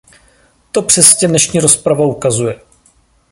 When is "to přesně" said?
0.71-1.27